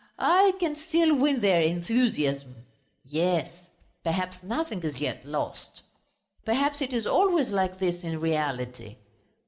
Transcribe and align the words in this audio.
I 0.17 0.53
can 0.59 0.75
still 0.75 1.15
win 1.15 1.41
their 1.41 1.61
enthusiasm! 1.61 2.65
Yes! 3.05 3.51
Perhaps 4.03 4.41
nothing 4.41 4.81
is 4.81 4.99
yet 4.99 5.23
lost.... 5.27 5.83
Perhaps 6.43 6.81
it 6.81 6.91
is 6.91 7.05
always 7.05 7.49
like 7.49 7.77
this 7.77 8.03
in 8.03 8.19
reality. 8.19 8.95